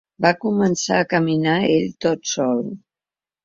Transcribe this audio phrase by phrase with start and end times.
[0.25, 2.61] Va començar a caminar ell tot sol.